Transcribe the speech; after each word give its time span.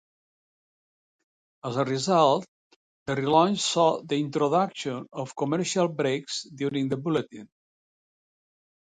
As 1.63 1.77
a 1.77 1.85
result, 1.85 2.47
the 3.05 3.13
relaunch 3.17 3.59
saw 3.59 4.01
the 4.01 4.19
introduction 4.19 5.07
of 5.13 5.35
commercial 5.35 5.87
breaks 5.87 6.41
during 6.49 6.89
the 6.89 6.97
bulletin. 6.97 7.47